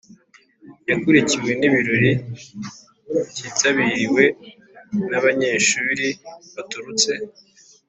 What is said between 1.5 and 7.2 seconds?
n’ibirori byitabiriwe n’abanyeshuli baturutse